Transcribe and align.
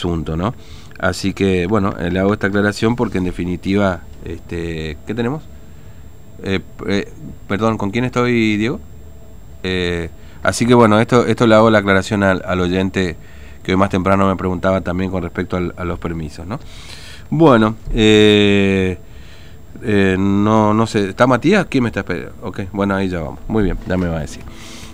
asunto, 0.00 0.36
¿no? 0.36 0.54
Así 0.98 1.32
que, 1.32 1.66
bueno, 1.66 1.94
le 1.98 2.18
hago 2.18 2.32
esta 2.32 2.46
aclaración 2.46 2.96
porque 2.96 3.18
en 3.18 3.24
definitiva, 3.24 4.00
este, 4.24 4.96
¿qué 5.06 5.14
tenemos? 5.14 5.42
perdón, 7.46 7.76
¿con 7.76 7.90
quién 7.90 8.04
estoy, 8.04 8.56
Diego? 8.56 8.80
así 10.42 10.64
que, 10.64 10.72
bueno, 10.72 10.98
esto, 10.98 11.26
esto 11.26 11.46
le 11.46 11.54
hago 11.54 11.70
la 11.70 11.78
aclaración 11.78 12.22
al, 12.22 12.60
oyente 12.60 13.16
que 13.62 13.72
hoy 13.72 13.76
más 13.76 13.90
temprano 13.90 14.26
me 14.26 14.36
preguntaba 14.36 14.80
también 14.80 15.10
con 15.10 15.22
respecto 15.22 15.58
a 15.58 15.84
los 15.84 15.98
permisos, 15.98 16.46
¿no? 16.46 16.58
Bueno, 17.30 17.76
eh, 17.94 18.98
eh, 19.82 20.16
no, 20.18 20.74
no 20.74 20.86
sé, 20.88 21.10
¿está 21.10 21.28
Matías? 21.28 21.66
¿Quién 21.66 21.84
me 21.84 21.88
está 21.90 22.00
esperando? 22.00 22.34
Ok, 22.42 22.62
bueno, 22.72 22.96
ahí 22.96 23.08
ya 23.08 23.20
vamos. 23.20 23.38
Muy 23.46 23.62
bien, 23.62 23.78
ya 23.86 23.96
me 23.96 24.08
va 24.08 24.18
a 24.18 24.20
decir. 24.20 24.42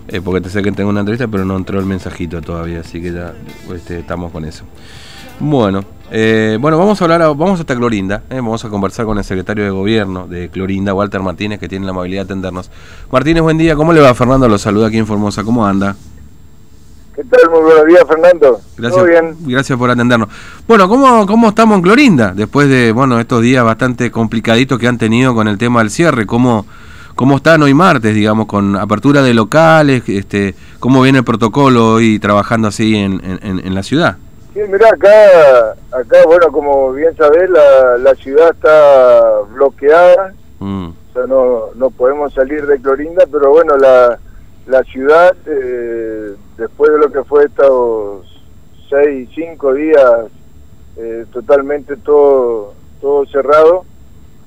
Eh, 0.09 0.21
porque 0.21 0.41
te 0.41 0.51
sé 0.51 0.63
que 0.63 0.73
tengo 0.73 0.91
una 0.91 1.01
entrevista, 1.01 1.27
pero 1.29 1.45
no 1.45 1.57
entró 1.57 1.79
el 1.81 1.87
mensajito 1.87 2.41
todavía, 2.41 2.81
así 2.81 3.01
que 3.01 3.13
ya 3.13 3.35
este, 3.75 4.01
estamos 4.01 4.31
con 4.33 4.45
eso. 4.45 4.65
Bueno, 5.39 5.85
bueno, 6.61 6.79
vamos 6.79 7.01
a 7.01 7.05
hablar, 7.05 7.21
vamos 7.21 7.61
hasta 7.61 7.77
Clorinda, 7.77 8.23
vamos 8.31 8.65
a 8.65 8.71
conversar 8.71 9.05
con 9.05 9.19
el 9.19 9.25
secretario 9.25 9.65
de 9.65 9.71
gobierno 9.71 10.27
de 10.27 10.49
Clorinda, 10.49 10.95
Walter 10.95 11.21
Martínez, 11.21 11.59
que 11.61 11.69
tiene 11.69 11.85
la 11.85 11.91
amabilidad 11.91 12.23
de 12.23 12.33
atendernos. 12.33 12.71
Martínez, 13.11 13.43
buen 13.43 13.59
día, 13.59 13.77
¿cómo 13.77 13.93
le 13.93 14.01
va? 14.01 14.15
Fernando 14.15 14.49
lo 14.49 14.57
saluda 14.57 14.87
aquí 14.87 14.97
en 14.97 15.07
Formosa, 15.07 15.45
¿cómo 15.45 15.67
anda? 15.67 15.95
¿Qué 17.17 17.25
tal? 17.25 17.51
Muy 17.51 17.63
buenos 17.63 17.87
días, 17.87 18.05
Fernando. 18.07 18.61
Gracias, 18.77 19.07
bien? 19.07 19.37
Gracias 19.47 19.79
por 19.79 19.89
atendernos. 19.89 20.29
Bueno, 20.69 20.87
¿cómo, 20.87 21.27
¿cómo 21.27 21.49
estamos 21.49 21.77
en 21.77 21.83
Clorinda? 21.83 22.35
Después 22.35 22.69
de 22.69 22.93
bueno 22.93 23.19
estos 23.19 23.41
días 23.41 23.65
bastante 23.65 24.11
complicaditos 24.11 24.79
que 24.79 24.87
han 24.87 24.99
tenido 24.99 25.35
con 25.35 25.49
el 25.49 25.57
tema 25.57 25.81
del 25.81 25.89
cierre, 25.89 26.27
¿cómo, 26.27 26.67
cómo 27.17 27.37
están 27.39 27.63
hoy 27.63 27.75
martes, 27.75 28.15
digamos, 28.15 28.47
con 28.47 28.77
apertura 28.77 29.23
de 29.23 29.35
locales? 29.35 30.09
este 30.09 30.55
¿Cómo 30.79 31.03
viene 31.03 31.19
el 31.19 31.25
protocolo 31.25 31.95
hoy 31.95 32.21
trabajando 32.21 32.69
así 32.69 32.95
en, 32.95 33.21
en, 33.43 33.75
la 33.75 33.83
ciudad? 33.83 34.17
Sí, 34.55 34.61
mirá, 34.71 34.89
acá, 34.91 35.73
acá, 35.91 36.19
bueno, 36.27 36.53
como 36.53 36.93
bien 36.93 37.17
sabés, 37.17 37.51
la, 37.51 37.99
la 37.99 38.15
ciudad 38.15 38.51
está 38.55 39.41
bloqueada, 39.53 40.33
mm. 40.61 40.87
o 40.87 41.13
sea, 41.13 41.27
no, 41.27 41.65
no 41.75 41.91
podemos 41.91 42.33
salir 42.33 42.65
de 42.67 42.81
Clorinda, 42.81 43.25
pero 43.31 43.51
bueno, 43.51 43.77
la 43.77 44.19
la 44.67 44.83
ciudad, 44.83 45.37
eh, 45.47 46.35
después 46.59 46.91
de 46.93 46.99
lo 46.99 47.11
que 47.13 47.23
fue 47.25 47.45
estos 47.45 48.27
seis, 48.91 49.29
cinco 49.35 49.73
días 49.75 50.27
eh, 50.97 51.25
totalmente 51.33 51.97
todo, 51.97 52.75
todo 53.01 53.27
cerrado, 53.27 53.85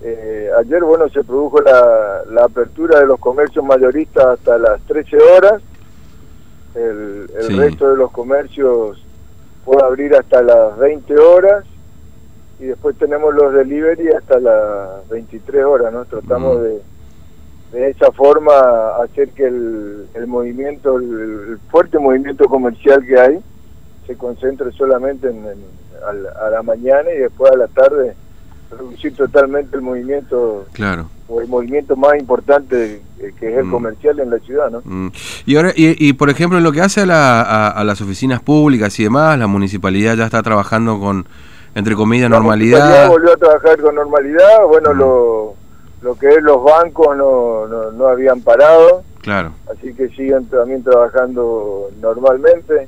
eh, 0.02 0.50
ayer, 0.60 0.84
bueno, 0.84 1.10
se 1.10 1.24
produjo 1.24 1.62
la, 1.62 2.24
la, 2.30 2.46
apertura 2.46 3.00
de 3.00 3.06
los 3.06 3.20
comercios 3.20 3.64
mayoristas 3.66 4.26
hasta 4.26 4.58
las 4.58 4.82
13 4.82 5.18
horas, 5.18 5.62
el, 6.76 7.30
el 7.38 7.58
resto 7.58 7.90
de 7.90 7.98
los 7.98 8.12
comercios 8.12 9.04
puede 9.66 9.84
abrir 9.84 10.16
hasta 10.16 10.42
las 10.42 10.78
20 10.78 11.18
horas. 11.18 11.66
Y 12.60 12.66
después 12.66 12.98
tenemos 12.98 13.34
los 13.34 13.54
delivery 13.54 14.10
hasta 14.10 14.38
las 14.40 15.08
23 15.10 15.64
horas, 15.64 15.94
¿no? 15.94 16.04
Tratamos 16.04 16.62
de 16.62 16.82
de 17.72 17.90
esa 17.90 18.12
forma 18.12 18.98
hacer 19.04 19.30
que 19.30 19.46
el, 19.46 20.08
el 20.16 20.28
movimiento, 20.28 20.98
el, 20.98 21.60
fuerte 21.70 22.00
movimiento 22.00 22.46
comercial 22.46 23.06
que 23.06 23.20
hay, 23.20 23.40
se 24.08 24.16
concentre 24.16 24.72
solamente 24.72 25.30
en, 25.30 25.46
a, 26.06 26.50
la, 26.50 26.64
mañana 26.64 27.12
y 27.12 27.20
después 27.20 27.52
a 27.52 27.58
la 27.58 27.68
tarde 27.68 28.16
reducir 28.72 29.16
totalmente 29.16 29.76
el 29.76 29.82
movimiento 29.82 30.66
claro 30.74 31.10
o 31.28 31.42
el 31.42 31.48
movimiento 31.48 31.96
más 31.96 32.18
importante 32.20 33.02
que 33.18 33.52
es 33.52 33.58
el 33.58 33.66
mm. 33.66 33.72
comercial 33.72 34.20
en 34.20 34.30
la 34.30 34.40
ciudad 34.40 34.70
no 34.70 34.82
mm. 34.84 35.12
y 35.46 35.56
ahora 35.56 35.72
y, 35.76 36.14
por 36.14 36.30
ejemplo 36.30 36.58
en 36.58 36.64
lo 36.64 36.72
que 36.72 36.82
hace 36.82 37.02
a, 37.02 37.06
la, 37.06 37.68
a, 37.68 37.84
las 37.84 38.02
oficinas 38.02 38.42
públicas 38.42 39.00
y 39.00 39.04
demás 39.04 39.38
la 39.38 39.48
municipalidad 39.48 40.16
ya 40.16 40.26
está 40.26 40.44
trabajando 40.44 41.00
con 41.00 41.26
entre 41.76 41.96
comillas 41.96 42.30
normalidad 42.30 43.08
volvió 43.08 43.34
a 43.34 43.38
trabajar 43.38 43.80
con 43.80 43.96
normalidad 43.96 44.66
bueno 44.68 44.94
mm. 44.94 44.98
lo 44.98 45.60
lo 46.02 46.16
que 46.16 46.30
es 46.30 46.42
los 46.42 46.64
bancos 46.64 47.18
no, 47.18 47.92
no, 47.92 48.08
habían 48.08 48.42
parado. 48.42 49.04
Claro. 49.22 49.52
Así 49.72 49.94
que 49.94 50.08
siguen 50.10 50.46
también 50.46 50.84
trabajando 50.84 51.90
normalmente. 52.00 52.88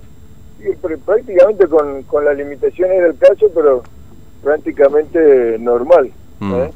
Y 0.60 0.76
prácticamente 0.76 1.68
con, 1.68 2.04
con 2.04 2.24
las 2.24 2.38
limitaciones 2.38 3.02
del 3.02 3.18
caso, 3.18 3.48
pero 3.54 3.84
prácticamente 4.44 5.58
normal. 5.60 6.12
Mm, 6.40 6.54
¿eh? 6.54 6.72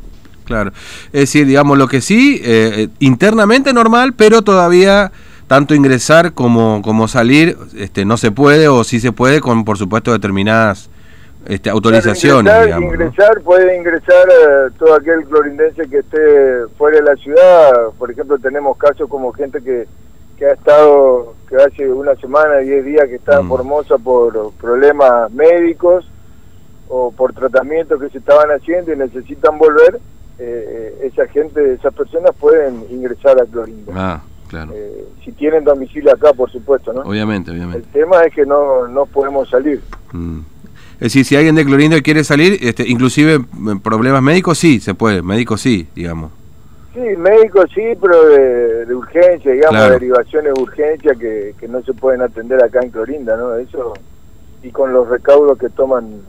Claro. 0.45 0.71
Es 1.07 1.21
decir, 1.21 1.45
digamos, 1.45 1.77
lo 1.77 1.87
que 1.87 2.01
sí, 2.01 2.41
eh, 2.43 2.71
eh, 2.75 2.87
internamente 2.99 3.73
normal, 3.73 4.13
pero 4.13 4.43
todavía 4.43 5.11
tanto 5.47 5.75
ingresar 5.75 6.33
como, 6.33 6.81
como 6.81 7.07
salir 7.07 7.57
este, 7.77 8.05
no 8.05 8.17
se 8.17 8.31
puede 8.31 8.67
o 8.67 8.83
sí 8.83 8.99
se 8.99 9.11
puede 9.11 9.41
con, 9.41 9.65
por 9.65 9.77
supuesto, 9.77 10.11
determinadas 10.11 10.89
este, 11.47 11.69
autorizaciones. 11.69 12.53
Ingresar, 12.53 12.81
ingresar, 12.81 13.41
puede 13.41 13.77
ingresar 13.77 14.27
eh, 14.27 14.71
todo 14.77 14.95
aquel 14.95 15.25
clorindense 15.25 15.87
que 15.89 15.99
esté 15.99 16.67
fuera 16.77 16.97
de 16.97 17.03
la 17.03 17.15
ciudad. 17.15 17.71
Por 17.97 18.11
ejemplo, 18.11 18.37
tenemos 18.39 18.77
casos 18.77 19.09
como 19.09 19.31
gente 19.33 19.61
que, 19.61 19.87
que 20.37 20.45
ha 20.45 20.53
estado, 20.53 21.35
que 21.49 21.55
hace 21.57 21.91
una 21.91 22.15
semana, 22.15 22.57
diez 22.57 22.83
días 22.85 23.07
que 23.07 23.15
está 23.15 23.39
en 23.39 23.45
mm. 23.45 23.49
Formosa 23.49 23.97
por 23.97 24.51
problemas 24.53 25.31
médicos 25.31 26.05
o 26.89 27.11
por 27.11 27.33
tratamientos 27.33 28.01
que 28.01 28.09
se 28.09 28.19
estaban 28.19 28.49
haciendo 28.49 28.93
y 28.93 28.97
necesitan 28.97 29.57
volver. 29.57 29.99
Eh, 30.37 30.99
eh, 30.99 31.07
esa 31.07 31.27
gente, 31.27 31.73
esas 31.73 31.93
personas 31.93 32.31
pueden 32.39 32.83
ingresar 32.89 33.41
a 33.41 33.45
Clorinda. 33.45 33.93
Ah, 33.95 34.21
claro. 34.49 34.73
si 35.23 35.31
tienen 35.31 35.63
domicilio 35.63 36.11
acá, 36.11 36.33
por 36.33 36.51
supuesto, 36.51 36.91
¿no? 36.91 37.01
Obviamente, 37.01 37.51
obviamente. 37.51 37.87
El 37.87 37.93
tema 37.93 38.23
es 38.23 38.33
que 38.33 38.45
no, 38.45 38.87
no 38.87 39.05
podemos 39.05 39.49
salir. 39.49 39.81
Mm. 40.11 40.39
Es 40.95 40.99
decir, 40.99 41.25
si 41.25 41.35
alguien 41.35 41.55
de 41.55 41.65
Clorinda 41.65 42.01
quiere 42.01 42.23
salir, 42.23 42.57
este, 42.61 42.87
inclusive 42.87 43.39
mm, 43.39 43.79
problemas 43.79 44.21
médicos, 44.21 44.57
sí, 44.57 44.79
se 44.79 44.93
puede, 44.93 45.21
médicos 45.21 45.61
sí, 45.61 45.87
digamos. 45.95 46.31
Sí, 46.93 47.01
médicos 47.17 47.69
sí, 47.73 47.83
pero 48.01 48.25
de, 48.25 48.95
urgencia, 48.95 49.51
digamos, 49.51 49.89
derivaciones 49.89 50.53
de 50.53 50.61
urgencia 50.61 51.13
que, 51.15 51.53
que 51.59 51.67
no 51.67 51.81
se 51.81 51.93
pueden 51.93 52.21
atender 52.21 52.63
acá 52.63 52.79
en 52.81 52.91
Clorinda, 52.91 53.35
¿no? 53.35 53.55
Eso, 53.55 53.93
y 54.63 54.71
con 54.71 54.93
los 54.93 55.09
recaudos 55.09 55.57
que 55.57 55.67
toman 55.67 56.21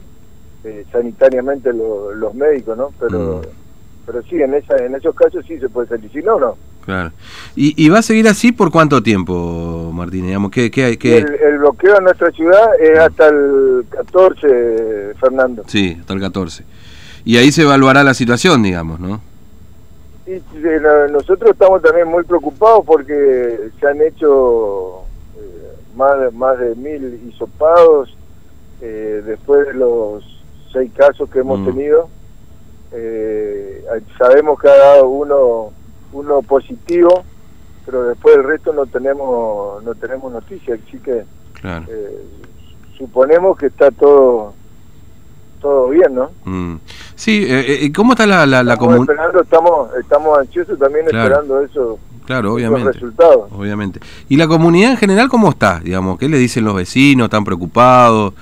eh, 0.67 0.85
sanitariamente 0.93 1.73
los 1.73 2.35
médicos, 2.35 2.77
¿no? 2.77 2.93
Pero... 3.01 3.43
Mm 3.43 3.67
pero 4.07 4.23
sí, 4.23 4.41
en, 4.41 4.55
esa, 4.55 4.77
en 4.77 4.95
esos 4.95 5.15
casos 5.15 5.45
sí 5.47 5.59
se 5.59 5.69
puede 5.69 5.89
salir, 5.89 6.11
si 6.13 6.23
no, 6.23 6.39
no. 6.39 6.57
Claro. 6.85 7.11
¿Y, 7.57 7.89
va 7.89 7.99
a 7.99 8.03
seguir 8.03 8.29
así 8.29 8.53
por 8.53 8.71
cuánto 8.71 9.03
tiempo, 9.03 9.91
Martín? 9.93 10.27
Digamos, 10.27 10.53
¿qué, 10.53 10.71
qué 10.71 10.85
hay, 10.85 10.97
que 10.97 11.19
El, 11.19 11.59
bloqueo 11.59 11.99
en 11.99 12.05
nuestra 12.05 12.31
ciudad 12.31 12.81
es 12.81 12.97
hasta 12.97 13.27
el 13.27 13.85
14, 13.91 15.15
Fernando. 15.19 15.65
Sí, 15.67 15.97
hasta 15.99 16.13
el 16.15 16.21
14. 16.21 16.65
Y 17.25 17.39
ahí 17.39 17.51
se 17.51 17.63
evaluará 17.63 18.05
la 18.05 18.15
situación, 18.15 18.63
digamos, 18.63 19.01
¿no? 19.01 19.21
Y, 20.29 20.41
nosotros 21.11 21.51
estamos 21.51 21.83
también 21.83 22.07
muy 22.07 22.23
preocupados 22.23 22.85
porque 22.87 23.71
se 23.81 23.87
han 23.89 24.01
hecho 24.01 25.01
eh, 25.37 25.73
más, 25.97 26.33
más 26.33 26.57
de 26.61 26.77
mil 26.77 27.21
hisopados 27.29 28.17
eh, 28.81 29.23
después 29.27 29.67
de 29.67 29.75
los 29.75 30.36
seis 30.73 30.91
casos 30.95 31.29
que 31.31 31.41
hemos 31.41 31.61
mm. 31.61 31.65
tenido 31.67 32.09
eh, 32.93 33.85
sabemos 34.19 34.59
que 34.61 34.69
ha 34.69 34.77
dado 34.77 35.09
uno 35.09 35.73
uno 36.13 36.43
positivo 36.43 37.25
pero 37.85 38.05
después 38.05 38.37
el 38.37 38.45
resto 38.45 38.73
no 38.73 38.87
tenemos 38.87 39.83
no 39.83 39.95
tenemos 39.95 40.33
noticias 40.33 40.79
así 40.87 40.99
que 40.99 41.25
eh, 41.65 42.27
suponemos 42.97 43.57
que 43.57 43.67
está 43.67 43.91
todo 43.91 44.55
todo 45.61 45.89
bien 45.89 46.15
no 46.15 46.31
mm. 46.45 46.77
sí 47.15 47.45
eh, 47.49 47.91
cómo 47.95 48.13
está 48.13 48.27
la 48.27 48.47
la, 48.47 48.77
comunidad 48.77 49.41
estamos 49.41 49.91
estamos 49.99 50.39
ansiosos 50.39 50.79
también 50.79 51.07
esperando 51.07 51.61
eso 51.61 51.99
Claro, 52.27 52.55
obviamente. 52.55 52.93
Resultados. 52.93 53.51
Obviamente. 53.53 54.01
¿Y 54.29 54.37
la 54.37 54.49
comunidad 54.49 54.91
en 54.91 54.97
general 54.97 55.29
cómo 55.29 55.49
está? 55.51 55.79
Digamos, 55.79 56.19
¿qué 56.19 56.29
le 56.29 56.39
dicen 56.39 56.65
los 56.65 56.75
vecinos? 56.75 57.27
¿Están 57.27 57.45
preocupados? 57.45 58.35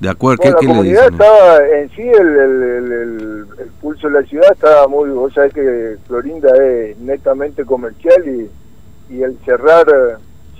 ¿De 0.00 0.10
acuerdo? 0.10 0.44
la 0.44 0.52
comunidad 0.54 1.08
estaba, 1.10 1.66
en 1.68 1.90
sí, 1.90 2.02
el, 2.02 3.46
pulso 3.80 4.08
de 4.08 4.20
la 4.20 4.26
ciudad 4.26 4.52
estaba 4.52 4.88
muy, 4.88 5.08
vos 5.10 5.32
sabés 5.32 5.54
que 5.54 5.96
Florinda 6.06 6.50
es 6.62 6.98
netamente 6.98 7.64
comercial 7.64 8.22
y, 8.28 9.14
y 9.14 9.22
el 9.22 9.38
cerrar 9.44 9.86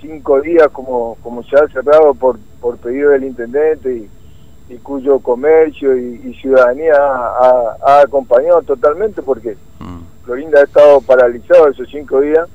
cinco 0.01 0.41
días 0.41 0.67
como, 0.69 1.17
como 1.21 1.43
se 1.43 1.55
ha 1.55 1.67
cerrado 1.67 2.13
por, 2.13 2.37
por 2.61 2.77
pedido 2.77 3.11
del 3.11 3.25
intendente 3.25 3.93
y, 3.93 4.09
cuyo 4.83 5.19
comercio 5.19 5.95
y, 5.95 6.33
ciudadanía 6.41 6.93
ha, 6.93 8.01
acompañado 8.01 8.61
totalmente 8.63 9.21
porque 9.21 9.55
mm. 9.79 10.25
Florinda 10.25 10.59
ha 10.59 10.63
estado 10.63 10.99
paralizado 10.99 11.69
esos 11.69 11.87
cinco 11.89 12.19
días. 12.19 12.49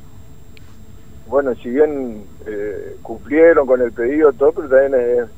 Bueno, 1.27 1.55
si 1.55 1.71
bien 1.71 2.25
eh, 2.47 2.97
cumplieron 3.01 3.67
con 3.67 3.81
el 3.81 3.93
pedido 3.93 4.31
todo, 4.35 4.53
pero 4.53 4.69
también 4.69 4.95
es 4.95 5.29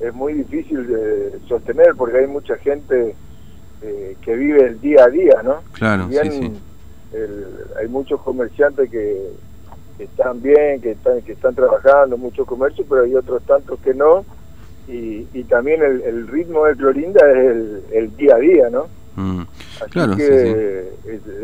es 0.00 0.14
muy 0.14 0.34
difícil 0.34 0.86
de 0.86 1.38
sostener 1.48 1.94
porque 1.96 2.18
hay 2.18 2.26
mucha 2.26 2.56
gente 2.56 3.14
eh, 3.82 4.16
que 4.22 4.34
vive 4.34 4.66
el 4.66 4.80
día 4.80 5.04
a 5.04 5.08
día, 5.08 5.42
¿no? 5.42 5.62
Claro, 5.72 6.06
bien, 6.08 6.60
hay 7.78 7.88
muchos 7.88 8.20
comerciantes 8.22 8.90
que, 8.90 9.30
están 9.98 10.42
bien, 10.42 10.80
que 10.80 10.92
están, 10.92 11.22
que 11.22 11.32
están 11.32 11.54
trabajando, 11.54 12.16
muchos 12.16 12.46
comercios, 12.46 12.86
pero 12.88 13.02
hay 13.02 13.14
otros 13.14 13.42
tantos 13.44 13.78
que 13.80 13.94
no. 13.94 14.24
y, 14.88 15.44
también 15.44 15.82
el, 15.82 16.26
ritmo 16.26 16.64
de 16.64 16.74
Clorinda 16.74 17.20
es 17.30 17.92
el, 17.92 18.16
día 18.16 18.34
a 18.34 18.38
día, 18.38 18.70
¿no? 18.70 18.88
Mm. 19.16 19.42
Así 19.80 20.16
que 20.16 20.88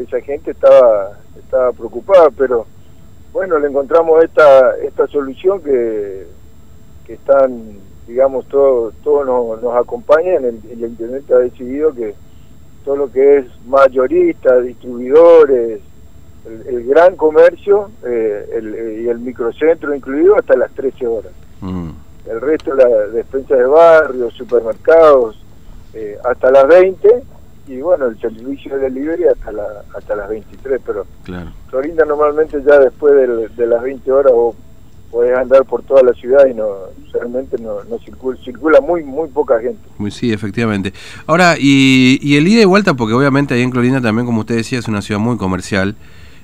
esa 0.03 0.20
gente 0.23 0.50
estaba, 0.50 1.19
estaba 1.38 1.73
preocupada, 1.73 2.31
pero 2.37 2.67
bueno, 3.32 3.58
le 3.58 3.69
encontramos 3.69 4.25
esta, 4.25 4.76
esta 4.79 5.06
solución 5.06 5.62
que, 5.62 6.26
que 7.06 7.14
están, 7.14 7.79
digamos, 8.11 8.47
todos 8.49 8.95
todo 9.03 9.25
nos, 9.25 9.62
nos 9.62 9.77
acompañan, 9.77 10.45
el, 10.45 10.61
el 10.71 10.81
intendente 10.81 11.33
ha 11.33 11.39
decidido 11.39 11.95
que 11.95 12.15
todo 12.85 12.97
lo 12.97 13.12
que 13.12 13.39
es 13.39 13.47
mayorista, 13.67 14.61
distribuidores, 14.61 15.81
el, 16.47 16.87
gran 16.87 17.17
comercio 17.17 17.91
eh, 18.05 18.49
el, 18.55 19.03
y 19.05 19.09
el 19.09 19.19
microcentro 19.19 19.95
incluido 19.95 20.37
hasta 20.37 20.57
las 20.57 20.71
13 20.73 21.07
horas. 21.07 21.33
Mm. 21.61 21.91
El 22.27 22.41
resto, 22.41 22.75
la 22.75 22.89
despensa 23.09 23.57
de 23.57 23.67
barrios, 23.67 24.35
supermercados, 24.35 25.43
eh, 25.95 26.17
hasta 26.25 26.51
las 26.51 26.67
20 26.69 27.23
y 27.69 27.81
bueno, 27.81 28.06
el 28.06 28.21
servicio 28.21 28.77
de 28.77 28.91
delivery 28.91 29.25
hasta, 29.25 29.53
la, 29.53 29.85
hasta 29.95 30.17
las 30.17 30.29
23, 30.29 30.81
pero 30.85 31.06
claro. 31.23 31.51
Florinda 31.69 32.05
normalmente 32.05 32.63
ya 32.63 32.79
después 32.79 33.15
de, 33.56 33.67
las 33.67 33.83
20 33.83 34.11
horas 34.11 34.33
vos 34.33 34.56
podés 35.11 35.37
andar 35.37 35.65
por 35.65 35.83
toda 35.83 36.03
la 36.03 36.12
ciudad 36.12 36.47
y 36.47 36.55
no 36.55 36.67
realmente 37.12 37.57
no, 37.59 37.83
no 37.85 37.99
circula, 37.99 38.39
circula 38.45 38.81
muy 38.81 39.03
muy 39.03 39.29
poca 39.29 39.61
gente. 39.61 39.81
Muy 39.99 40.11
sí, 40.11 40.33
efectivamente. 40.33 40.93
Ahora, 41.27 41.57
y, 41.59 42.19
y 42.23 42.37
el 42.37 42.47
ida 42.47 42.62
y 42.62 42.67
vuelta, 42.67 42.95
porque 42.95 43.15
obviamente 43.15 43.55
ahí 43.55 43.62
en 43.62 43.71
Clorinda 43.71 44.01
también, 44.01 44.27
como 44.27 44.41
usted 44.41 44.57
decía, 44.57 44.79
es 44.79 44.89
una 44.89 45.03
ciudad 45.03 45.21
muy 45.21 45.37
comercial. 45.37 45.97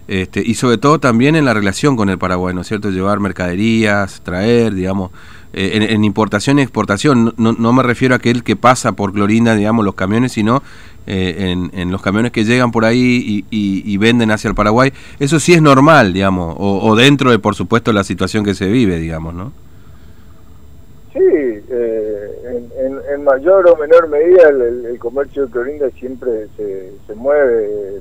Este, 0.09 0.41
y 0.45 0.55
sobre 0.55 0.79
todo 0.79 1.01
también 1.01 1.35
en 1.35 1.45
la 1.45 1.53
relación 1.53 1.97
con 1.97 2.09
el 2.11 2.19
Paraguay, 2.19 2.55
¿no 2.55 2.61
es 2.61 2.69
cierto? 2.69 2.91
Llevar 2.91 3.19
mercaderías, 3.19 4.21
traer, 4.21 4.73
digamos, 4.73 5.11
eh, 5.53 5.89
en, 5.91 6.05
importación 6.05 6.59
y 6.59 6.63
exportación. 6.63 7.35
No, 7.37 7.53
no, 7.53 7.73
me 7.73 7.83
refiero 7.83 8.15
a 8.15 8.19
aquel 8.19 8.45
que 8.45 8.55
pasa 8.55 8.93
por 8.93 9.13
Clorinda, 9.13 9.57
digamos, 9.57 9.85
los 9.85 9.95
camiones, 9.95 10.33
sino 10.33 10.63
eh, 11.07 11.55
en, 11.73 11.93
los 11.93 12.03
camiones 12.03 12.33
que 12.33 12.45
llegan 12.45 12.73
por 12.73 12.85
ahí 12.85 13.45
y, 13.51 13.97
venden 13.99 14.31
hacia 14.31 14.49
el 14.49 14.55
Paraguay. 14.55 14.93
Eso 15.19 15.39
sí 15.39 15.55
es 15.55 15.63
normal, 15.63 16.13
digamos, 16.13 16.57
o, 16.59 16.97
dentro 16.97 17.31
de, 17.31 17.39
por 17.39 17.55
supuesto, 17.55 17.93
la 17.93 18.05
situación 18.05 18.45
que 18.45 18.55
se 18.55 18.67
vive, 18.67 18.99
digamos, 18.99 19.35
¿no? 19.35 19.53
Sí, 21.13 21.21
eh, 21.21 22.69
en, 23.15 23.25
mayor 23.25 23.69
o 23.69 23.77
menor 23.77 24.09
medida 24.09 24.49
el, 24.49 24.99
comercio 24.99 25.47
de 25.47 25.53
Clorinda 25.53 25.91
siempre 25.91 26.49
se, 26.57 26.93
se 27.07 27.15
mueve. 27.15 28.01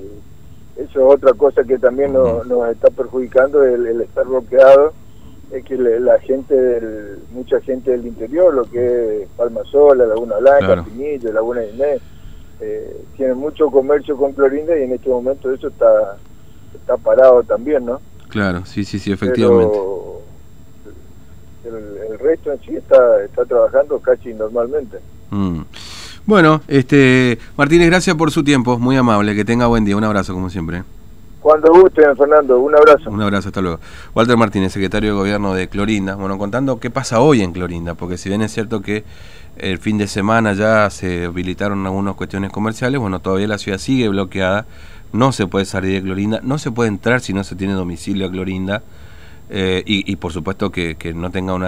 Eso 0.76 1.08
es 1.08 1.16
otra 1.16 1.34
cosa 1.34 1.64
que 1.64 1.78
también 1.78 2.14
nos, 2.14 2.46
está 2.70 2.90
perjudicando, 2.90 3.64
el, 3.64 4.02
estar 4.02 4.26
bloqueado, 4.26 4.94
es 5.52 5.64
que 5.64 5.78
la 5.78 6.20
gente, 6.20 6.82
mucha 7.32 7.62
gente 7.62 7.92
del 7.92 8.08
interior, 8.08 8.54
lo 8.54 8.64
que 8.66 9.24
es 9.24 9.30
Palma 9.38 9.62
Sola, 9.72 10.06
Laguna 10.06 10.38
Blanca, 10.38 10.84
Pinillo, 10.84 11.32
Laguna 11.32 11.64
Inés, 11.64 12.02
eh, 12.62 13.06
tienen 13.18 13.38
mucho 13.38 13.70
comercio 13.70 14.16
con 14.16 14.34
Clorinda 14.34 14.78
y 14.78 14.84
en 14.84 14.94
este 14.94 15.10
momento 15.10 15.52
eso 15.52 15.68
está, 15.68 16.18
está 16.74 16.98
parado 16.98 17.44
también, 17.44 17.86
¿no? 17.86 18.00
Claro, 18.30 18.66
sí, 18.66 18.84
sí, 18.84 19.00
sí, 19.00 19.12
efectivamente. 19.12 19.78
el, 21.66 22.20
resto 22.20 22.52
en 22.52 22.60
sí 22.62 22.76
está, 22.76 23.24
está 23.24 23.46
trabajando 23.46 24.00
casi 24.00 24.34
normalmente. 24.34 24.98
Mm. 25.30 25.62
Bueno, 26.26 26.62
este 26.68 27.38
Martínez, 27.56 27.88
gracias 27.88 28.16
por 28.16 28.32
su 28.32 28.44
tiempo, 28.44 28.80
muy 28.80 28.96
amable, 28.96 29.36
que 29.36 29.46
tenga 29.46 29.68
buen 29.68 29.86
día, 29.86 29.96
un 29.96 30.04
abrazo 30.04 30.34
como 30.34 30.50
siempre. 30.50 30.84
Cuando 31.46 31.72
gusten, 31.72 32.18
Fernando, 32.18 32.60
un 32.60 32.76
abrazo. 32.76 33.12
Un 33.12 33.22
abrazo, 33.22 33.50
hasta 33.50 33.62
luego. 33.62 33.80
Walter 34.16 34.36
Martínez, 34.36 34.74
secretario 34.74 35.12
de 35.12 35.16
Gobierno 35.16 35.54
de 35.54 35.68
Clorinda, 35.68 36.16
bueno, 36.16 36.40
contando 36.40 36.80
qué 36.80 36.90
pasa 36.90 37.20
hoy 37.20 37.44
en 37.44 37.52
Clorinda, 37.52 37.94
porque 37.94 38.18
si 38.18 38.30
bien 38.30 38.42
es 38.42 38.52
cierto 38.52 38.82
que 38.82 39.04
el 39.58 39.78
fin 39.78 40.00
de 40.00 40.08
semana 40.08 40.54
ya 40.54 40.90
se 40.90 41.26
habilitaron 41.26 41.86
algunas 41.86 42.16
cuestiones 42.16 42.52
comerciales, 42.52 43.00
bueno, 43.00 43.20
todavía 43.20 43.48
la 43.48 43.60
ciudad 43.60 43.78
sigue 43.78 44.10
bloqueada, 44.10 44.66
no 45.14 45.32
se 45.32 45.46
puede 45.46 45.66
salir 45.66 45.94
de 45.94 46.02
Clorinda, 46.02 46.40
no 46.42 46.58
se 46.58 46.72
puede 46.72 46.88
entrar 46.88 47.22
si 47.22 47.32
no 47.32 47.44
se 47.44 47.56
tiene 47.56 47.74
domicilio 47.74 48.26
a 48.26 48.32
Clorinda, 48.32 48.82
eh, 49.52 49.84
y, 49.86 50.16
por 50.16 50.34
supuesto 50.34 50.72
que, 50.72 50.96
que 50.96 51.14
no 51.14 51.30
tenga 51.30 51.54
una 51.54 51.64